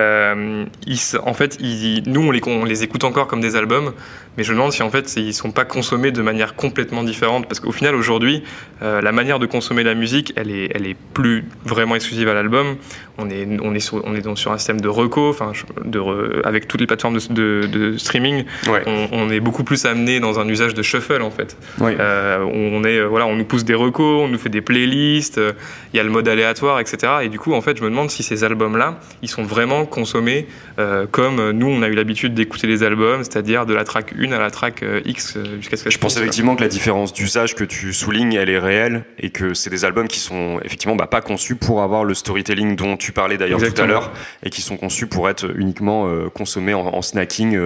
[0.00, 3.92] euh, ils, en fait, ils, nous on les, on les écoute encore comme des albums,
[4.36, 7.46] mais je me demande si en fait ils sont pas consommés de manière complètement différente,
[7.46, 8.42] parce qu'au final aujourd'hui,
[8.82, 12.34] euh, la manière de consommer la musique, elle est, elle est plus vraiment exclusive à
[12.34, 12.76] l'album.
[13.18, 15.52] On est, on est sur, on est donc sur un système de reco, enfin,
[15.84, 16.00] de
[16.44, 20.48] avec toutes les plateformes de, de, streaming, on, on, est beaucoup plus amené dans un
[20.48, 21.56] usage de shuffle en fait.
[21.82, 25.52] Euh, on est voilà on nous pousse des recos, on nous fait des playlists, euh,
[25.92, 27.12] il y a le mode aléatoire, etc.
[27.22, 30.46] Et du coup, en fait, je me demande si ces albums-là, ils sont vraiment consommés
[30.78, 34.32] euh, comme nous, on a eu l'habitude d'écouter les albums, c'est-à-dire de la track 1
[34.32, 37.54] à la track euh, X jusqu'à ce que je pense effectivement que la différence d'usage
[37.54, 41.06] que tu soulignes, elle est réelle et que c'est des albums qui sont effectivement bah,
[41.06, 44.62] pas conçus pour avoir le storytelling dont tu parlais d'ailleurs tout à l'heure et qui
[44.62, 47.58] sont conçus pour être uniquement consommés en, snacking,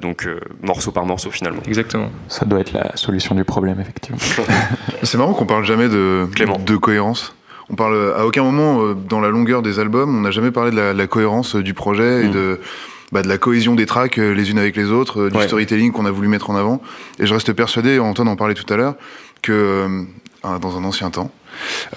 [0.00, 0.28] donc
[0.62, 1.62] morceau par morceau finalement.
[1.66, 2.10] Exactement.
[2.28, 4.18] Ça doit être la solution du problème effectivement.
[5.02, 6.26] C'est marrant qu'on parle jamais de,
[6.64, 7.34] de cohérence.
[7.68, 10.70] On parle à aucun moment euh, dans la longueur des albums, on n'a jamais parlé
[10.70, 12.32] de la, cohérence euh, du projet et mm.
[12.32, 12.60] de,
[13.10, 16.06] bah, de la cohésion des tracks euh, les unes avec les autres, du storytelling qu'on
[16.06, 16.80] a voulu mettre en avant.
[17.18, 18.94] Et je reste persuadé, Antoine en parlait tout à l'heure,
[19.42, 20.06] que
[20.42, 21.32] dans un ancien temps,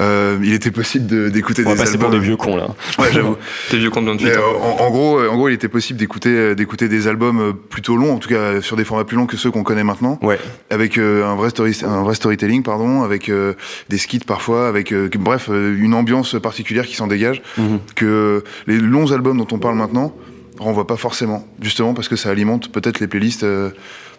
[0.01, 1.99] euh, il était possible d'écouter des albums.
[1.99, 2.67] pour des vieux cons là.
[2.97, 3.37] Ouais, j'avoue.
[3.71, 4.41] des vieux cons de 28 ans.
[4.61, 8.17] En, en, gros, en gros, il était possible d'écouter d'écouter des albums plutôt longs, en
[8.17, 10.19] tout cas sur des formats plus longs que ceux qu'on connaît maintenant.
[10.21, 10.39] Ouais.
[10.69, 13.53] Avec euh, un vrai story, un vrai storytelling, pardon, avec euh,
[13.89, 17.41] des skits parfois, avec bref une ambiance particulière qui s'en dégage.
[17.57, 17.79] Mhm.
[17.95, 20.13] Que les longs albums dont on parle maintenant
[20.59, 23.45] renvoient pas forcément, justement parce que ça alimente peut-être les playlists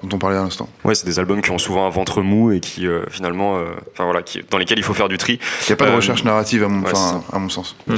[0.03, 0.69] dont on parlait à l'instant.
[0.85, 3.67] Ouais, c'est des albums qui ont souvent un ventre mou et qui euh, finalement, euh,
[3.93, 5.39] enfin voilà, qui, dans lesquels il faut faire du tri.
[5.63, 7.77] Il n'y a pas de euh, recherche narrative à mon, à mon sens.
[7.87, 7.95] Mm.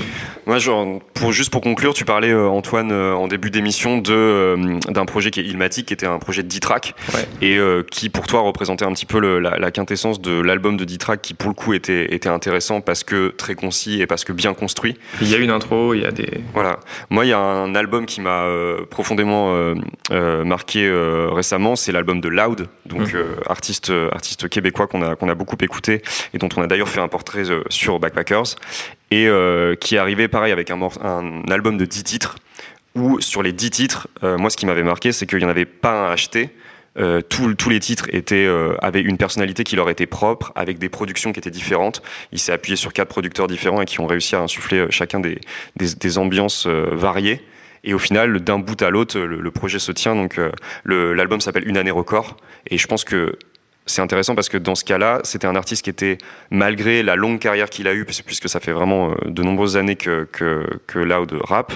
[0.47, 4.57] Moi, genre, pour juste pour conclure, tu parlais Antoine en début d'émission de
[4.91, 6.95] d'un projet qui est Ilmatic, qui était un projet de 10 tracks
[7.41, 7.59] et
[7.91, 11.23] qui pour toi représentait un petit peu le, la, quintessence de l'album de 10 tracks
[11.23, 14.55] qui pour le coup était était intéressant parce que très concis et parce que bien
[14.55, 14.97] construit.
[15.21, 16.81] Il y a une intro, il y a des voilà.
[17.11, 18.47] Moi, il y a un album qui m'a
[18.91, 19.55] profondément
[20.11, 20.91] marqué
[21.33, 23.17] récemment, c'est l'album de Loud, donc mmh.
[23.17, 26.03] euh, artiste, euh, artiste québécois qu'on a, qu'on a beaucoup écouté
[26.35, 28.57] et dont on a d'ailleurs fait un portrait euh, sur Backpackers,
[29.11, 29.29] et
[29.79, 32.37] qui est arrivé pareil avec un, un album de 10 titres,
[32.95, 35.67] où sur les 10 titres, moi ce qui m'avait marqué, c'est qu'il n'y en avait
[35.67, 36.49] pas un acheté.
[37.29, 38.49] tous les titres étaient,
[38.81, 42.01] avaient une personnalité qui leur était propre, avec des productions qui étaient différentes.
[42.33, 45.39] Il s'est appuyé sur quatre producteurs différents et qui ont réussi à insuffler chacun des,
[45.77, 47.43] des, des ambiances variées.
[47.85, 50.15] Et au final, d'un bout à l'autre, le, projet se tient.
[50.15, 50.51] Donc, euh,
[51.15, 52.37] l'album s'appelle Une année record.
[52.69, 53.37] Et je pense que
[53.87, 56.19] c'est intéressant parce que dans ce cas-là, c'était un artiste qui était,
[56.51, 59.97] malgré la longue carrière qu'il a eue, puisque ça fait vraiment euh, de nombreuses années
[59.97, 61.73] que, que, que Loud rap,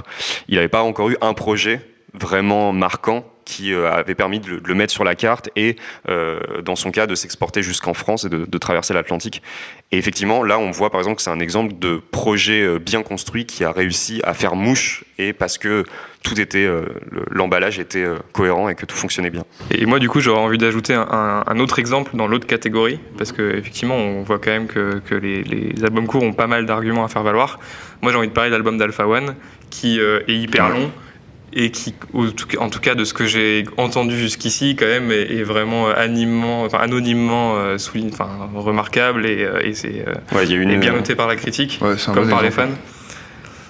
[0.48, 1.80] il n'avait pas encore eu un projet
[2.14, 5.76] vraiment marquant qui euh, avait permis de le, mettre sur la carte et,
[6.10, 9.42] euh, dans son cas, de s'exporter jusqu'en France et de, traverser l'Atlantique.
[9.92, 13.02] Et effectivement, là, on voit par exemple que c'est un exemple de projet euh, bien
[13.02, 15.84] construit qui a réussi à faire mouche et parce que
[16.24, 16.68] tout était,
[17.30, 19.44] l'emballage était cohérent et que tout fonctionnait bien.
[19.70, 23.94] Et moi, du coup, j'aurais envie d'ajouter un, autre exemple dans l'autre catégorie parce qu'effectivement,
[23.94, 27.22] on voit quand même que, les, les, albums courts ont pas mal d'arguments à faire
[27.22, 27.60] valoir.
[28.02, 29.36] Moi, j'ai envie de parler de l'album d'Alpha One
[29.70, 30.90] qui est hyper long
[31.52, 31.94] et qui,
[32.58, 36.78] en tout cas de ce que j'ai entendu jusqu'ici, quand même, est, vraiment animement, enfin,
[36.78, 41.80] anonymement euh, souligné, enfin, remarquable et, euh, et c'est euh, bien noté par la critique,
[42.12, 42.68] comme par les fans.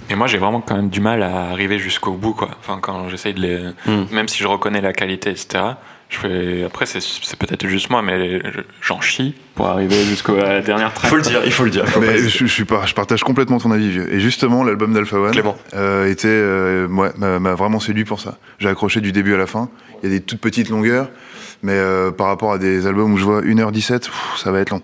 [0.09, 2.51] Et moi, j'ai vraiment quand même du mal à arriver jusqu'au bout, quoi.
[2.61, 4.07] Enfin, quand j'essaye de les, hmm.
[4.13, 5.65] même si je reconnais la qualité, etc.
[6.09, 6.65] Je fais...
[6.65, 7.01] Après, c'est,
[7.37, 8.41] peut-être juste moi, mais
[8.81, 11.07] j'en chie pour arriver jusqu'à la dernière track.
[11.07, 11.85] Il faut le dire, il faut le dire.
[12.01, 14.15] mais je, je, je, partage complètement ton avis, vieux.
[14.15, 15.35] Et justement, l'album d'Alpha One
[15.75, 18.39] euh, était, euh, m'a vraiment séduit pour ça.
[18.61, 19.69] J'ai accroché du début à la fin.
[20.03, 21.09] Il y a des toutes petites longueurs,
[21.63, 24.83] mais euh, par rapport à des albums où je vois 1h17, ça va être long.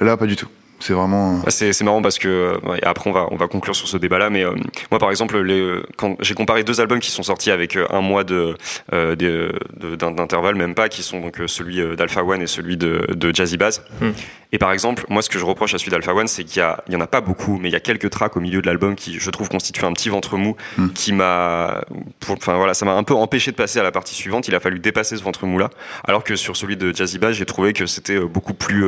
[0.00, 0.48] Là, pas du tout.
[0.80, 1.42] C'est vraiment.
[1.48, 4.54] C'est, marrant parce que après on va on va conclure sur ce débat-là, mais euh,
[4.90, 8.00] moi par exemple les, quand j'ai comparé deux albums qui sont sortis avec euh, un
[8.00, 8.56] mois de,
[8.92, 13.58] euh, d'intervalle, même pas, qui sont donc celui d'Alpha One et celui de, de Jazzy
[13.58, 13.82] Bass.
[14.00, 14.10] Hmm.
[14.52, 16.92] Et par exemple, moi, ce que je reproche à celui d'Alpha One, c'est qu'il y,
[16.92, 18.94] y en a pas beaucoup, mais il y a quelques tracks au milieu de l'album
[18.94, 20.88] qui, je trouve, constituent un petit ventre mou, hmm.
[20.90, 21.82] qui m'a,
[22.28, 24.48] enfin voilà, ça m'a un peu empêché de passer à la partie suivante.
[24.48, 25.70] Il a fallu dépasser ce ventre mou là,
[26.04, 28.84] alors que sur celui de Jazzy Bass, j'ai trouvé que c'était beaucoup plus,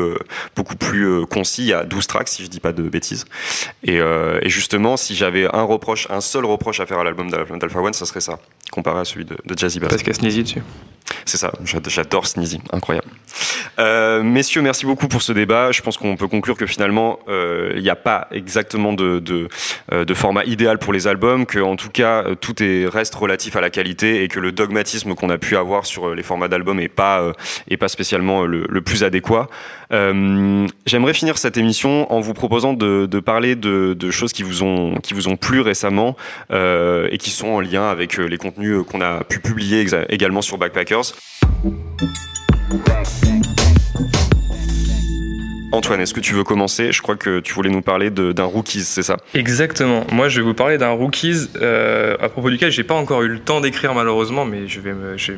[0.56, 1.62] beaucoup plus concis.
[1.62, 3.24] Il y a 12 tracks, si je dis pas de bêtises.
[3.84, 7.80] Et, et justement, si j'avais un reproche, un seul reproche à faire à l'album d'Alpha
[7.80, 8.38] One, ça serait ça,
[8.72, 9.90] comparé à celui de, de Jazzy Bass.
[9.90, 10.62] Parce qu'il y a Sneezy dessus.
[11.24, 11.52] C'est ça,
[11.86, 13.06] j'adore Sneezy, incroyable.
[13.78, 15.70] Euh, messieurs, merci beaucoup pour ce débat.
[15.70, 19.48] Je pense qu'on peut conclure que finalement, euh, il n'y a pas exactement de, de,
[19.92, 23.56] euh, de, format idéal pour les albums, que en tout cas, tout est, reste relatif
[23.56, 26.78] à la qualité et que le dogmatisme qu'on a pu avoir sur les formats d'albums
[26.78, 27.32] n'est pas,
[27.68, 29.48] est pas spécialement le, le plus adéquat.
[29.92, 35.14] J'aimerais finir cette émission en vous proposant de, parler de, choses qui vous ont, qui
[35.14, 36.16] vous ont plu récemment
[36.50, 41.12] et qui sont en lien avec les contenus qu'on a pu publier également sur Backpackers.
[45.72, 46.92] Antoine, est-ce que tu veux commencer?
[46.92, 49.16] Je crois que tu voulais nous parler d'un Rookies, c'est ça?
[49.32, 50.04] Exactement.
[50.12, 53.28] Moi, je vais vous parler d'un Rookies euh, à propos duquel j'ai pas encore eu
[53.28, 54.92] le temps d'écrire malheureusement, mais je vais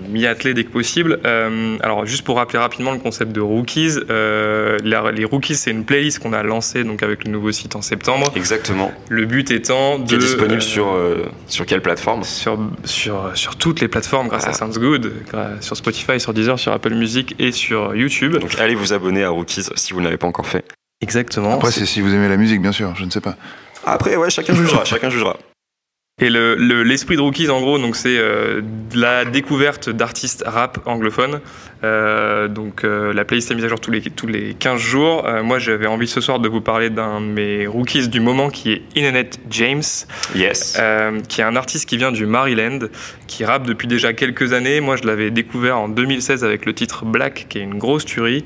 [0.09, 1.21] m'y atteler dès que possible.
[1.25, 5.85] Euh, alors, juste pour rappeler rapidement le concept de Rookies, euh, les Rookies, c'est une
[5.85, 8.33] playlist qu'on a lancée donc avec le nouveau site en septembre.
[8.35, 8.91] Exactement.
[9.09, 10.97] Le but étant de qui est disponible sur
[11.47, 12.25] sur quelle plateforme?
[12.25, 14.53] Sur sur sur toutes les plateformes grâce à ah.
[14.53, 15.13] Sounds Good,
[15.61, 18.37] sur Spotify, sur Deezer, sur Apple Music et sur YouTube.
[18.39, 20.65] Donc, allez vous abonner à Rookies si vous n'avez pas encore fait.
[21.01, 21.53] Exactement.
[21.55, 23.37] Après, c'est si vous aimez la musique, bien sûr, je ne sais pas.
[23.85, 25.37] Après, ouais, chacun jugera, chacun jugera.
[26.21, 28.63] Et l'esprit le, de Rookies, en gros, donc c'est euh,
[28.95, 31.41] la découverte d'artistes rap anglophones.
[31.83, 35.27] Euh, donc euh, la playlist est mise à jour tous les, tous les 15 jours.
[35.43, 38.71] moi, j'avais envie ce soir de vous parler d'un de mes rookies du moment qui
[38.71, 39.83] est Inanet James.
[40.37, 40.79] Yes.
[41.29, 42.79] qui est un artiste qui vient du Maryland,
[43.27, 44.81] qui rappe depuis déjà quelques années.
[44.81, 48.45] Moi, je l'avais découvert en 2016 avec le titre Black, qui est une grosse tuerie.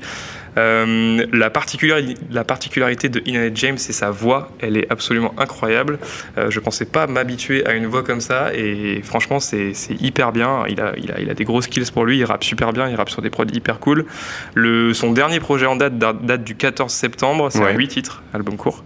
[0.57, 4.49] Euh, la, particularité, la particularité de Inanet James, c'est sa voix.
[4.59, 5.99] Elle est absolument incroyable.
[6.37, 10.63] Euh, je pensais pas m'habituer à une voix comme ça et franchement, c'est hyper bien.
[10.67, 12.17] Il a, il, a, il a des gros skills pour lui.
[12.17, 12.89] Il rappe super bien.
[12.89, 14.05] Il rappe sur des prods hyper cool.
[14.53, 17.49] Le, son dernier projet en date date du 14 septembre.
[17.51, 18.83] C'est un 8 titres, album court.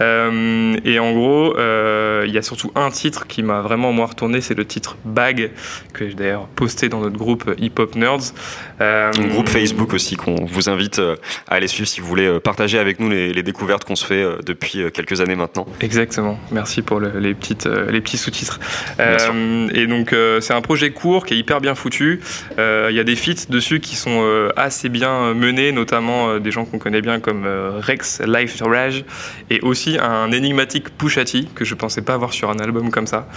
[0.00, 4.40] Euh, et en gros, il y a surtout un titre qui m'a vraiment moi retourné,
[4.40, 5.50] c'est le titre Bag,
[5.92, 8.32] que j'ai d'ailleurs posté dans notre groupe Hip Hop Nerds.
[8.80, 12.78] Euh, un groupe Facebook aussi qu'on vous invite à aller suivre si vous voulez partager
[12.78, 15.66] avec nous les, découvertes qu'on se fait depuis quelques années maintenant.
[15.80, 16.38] Exactement.
[16.50, 18.58] Merci pour les petites les petits sous-titres.
[18.98, 22.20] et donc c'est un projet court qui est hyper bien foutu.
[22.58, 24.24] Il y a des feats dessus qui sont
[24.56, 27.46] assez bien menés, notamment des gens qu'on connaît bien comme
[27.80, 29.04] Rex Life Rage
[29.50, 33.28] et aussi un énigmatique Pushati que je pensais pas avoir sur un album comme ça.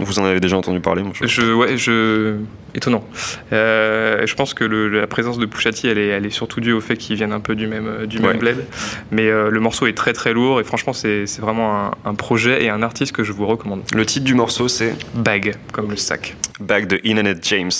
[0.00, 1.52] Vous en avez déjà entendu parler je...
[1.52, 2.36] ouais, je...
[2.74, 3.04] Étonnant.
[3.52, 6.80] Euh, je pense que la présence de Pushati, elle est, elle est surtout due au
[6.80, 8.64] fait qu'ils viennent un peu du même, du même bled.
[9.10, 12.70] Mais euh, le morceau est très très lourd et franchement, c'est vraiment un, projet et
[12.70, 13.82] un artiste que je vous recommande.
[13.94, 16.36] Le titre du morceau, c'est Bag, comme le sac.
[16.60, 17.70] Bag de Inanet James.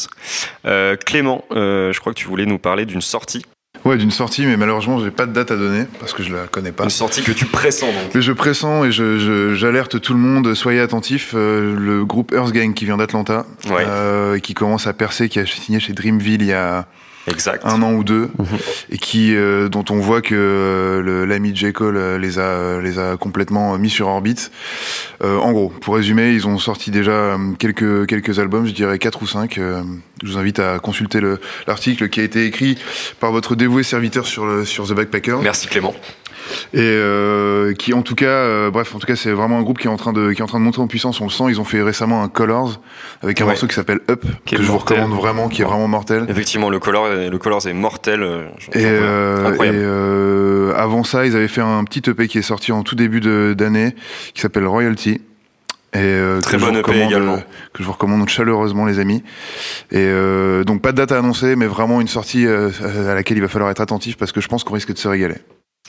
[0.67, 3.45] Euh, Clément, je crois que tu voulais nous parler d'une sortie
[3.87, 6.49] Ouais, d'une sortie, mais malheureusement, j'ai pas de date à donner parce que je la
[6.49, 6.83] connais pas.
[6.83, 8.15] Une sortie que tu pressens donc.
[8.17, 11.35] Mais je pressens et j'alerte je, tout le monde, soyez attentifs.
[11.37, 15.47] Euh, le groupe Earth Gang qui vient d'Atlanta, euh, qui commence à percer, qui a
[15.47, 16.87] signé chez Dreamville il y a
[17.27, 17.65] exact.
[17.65, 18.47] un an ou deux, mhm.
[18.91, 22.99] et qui euh, dont on voit que euh, l'ami J Cole euh, les a les
[22.99, 24.51] a complètement mis sur orbite.
[25.23, 29.27] en gros, pour résumer, ils ont sorti déjà quelques quelques albums, je dirais quatre ou
[29.27, 29.59] cinq.
[29.59, 31.21] je vous invite à consulter
[31.67, 32.79] l'article qui a été écrit
[33.21, 35.39] par votre dévoué serviteur sur le, sur The Backpacker.
[35.43, 35.95] Merci Clément
[36.73, 39.79] et euh, qui en tout cas euh, bref en tout cas c'est vraiment un groupe
[39.79, 41.31] qui est en train de qui est en train de monter en puissance on le
[41.31, 42.81] sent ils ont fait récemment un Colors
[43.23, 46.27] avec un morceau qui s'appelle Up que je vous recommande vraiment qui est vraiment mortel
[46.29, 51.49] effectivement le Colors le Colors est mortel euh, et, euh, et avant ça ils avaient
[51.49, 53.21] fait un petit EP qui est sorti en tout début
[53.55, 53.95] d'année
[54.35, 55.21] qui s'appelle Royalty
[55.97, 57.39] et euh, Très bon EP également.
[57.73, 59.23] que je vous recommande chaleureusement les amis.
[59.91, 63.41] Et euh, donc pas de date à annoncer, mais vraiment une sortie à laquelle il
[63.41, 65.37] va falloir être attentif parce que je pense qu'on risque de se régaler.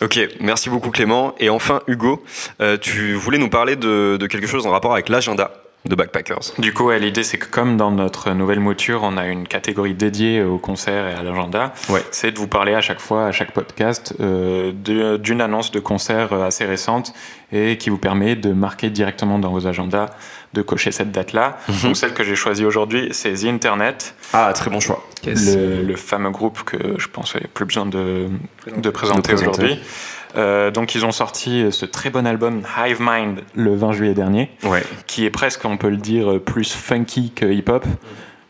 [0.02, 1.34] Ok, merci beaucoup Clément.
[1.40, 2.24] Et enfin Hugo,
[2.62, 5.52] euh, tu voulais nous parler de, de, quelque chose en rapport avec l'agenda
[5.86, 6.54] de Backpackers.
[6.58, 10.44] Du coup, l'idée c'est que comme dans notre nouvelle mouture, on a une catégorie dédiée
[10.44, 12.04] au concert et à l'agenda, ouais.
[12.12, 14.72] c'est de vous parler à chaque fois, à chaque podcast, euh,
[15.18, 17.13] d'une annonce de concert assez récente
[17.52, 20.10] et qui vous permet de marquer directement dans vos agendas
[20.54, 21.58] de cocher cette date-là.
[21.68, 21.76] Mhm.
[21.84, 24.16] Donc celle que j'ai choisie aujourd'hui, c'est The Internet.
[24.34, 25.06] Ah, très bon choix.
[25.26, 28.28] Le, fameux groupe que je pense qu'il n'y a plus besoin de,
[28.76, 29.80] de présenter, aujourd'hui.
[30.38, 34.52] Euh, donc ils ont sorti ce très bon album Hive Mind le 20 juillet dernier,
[34.63, 34.84] ouais.
[35.08, 37.86] qui est presque, on peut le dire, plus funky que hip-hop.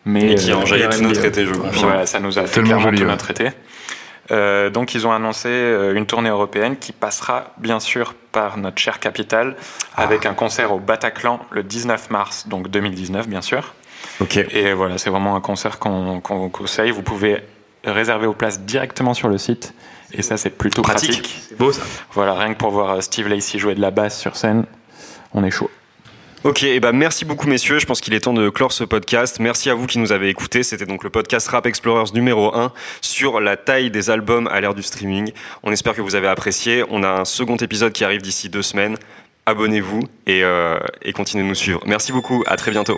[0.06, 1.90] Mais, Et qui a enjaillé tous nos traités, je confirme.
[1.90, 3.50] Voilà, ça nous a fait clairement tous nos traités.
[4.32, 8.78] Euh, donc ils ont annoncé euh, une tournée européenne qui passera bien sûr par notre
[8.78, 9.56] chère capitale
[9.96, 10.04] ah.
[10.04, 13.74] avec un concert au Bataclan le 19 mars, donc 2019 bien sûr.
[14.20, 14.38] Ok.
[14.38, 16.92] Et voilà, c'est vraiment un concert qu'on vous conseille.
[16.92, 17.44] Vous pouvez
[17.84, 19.74] réserver vos places directement sur le site.
[20.14, 21.40] Et ça, c'est plutôt pratique.
[21.50, 21.82] C'est beau ça.
[22.14, 24.66] Voilà, rien que pour voir euh, Steve Lacey jouer de la basse sur scène,
[25.34, 25.70] on est chaud.
[26.44, 29.40] Ok, et bah merci beaucoup messieurs, je pense qu'il est temps de clore ce podcast.
[29.40, 32.72] Merci à vous qui nous avez écoutés, c'était donc le podcast Rap Explorers numéro 1
[33.02, 35.32] sur la taille des albums à l'ère du streaming.
[35.64, 38.62] On espère que vous avez apprécié, on a un second épisode qui arrive d'ici deux
[38.62, 38.98] semaines.
[39.48, 41.82] Abonnez-vous et, euh, et continuez de nous suivre.
[41.86, 42.98] Merci beaucoup, à très bientôt.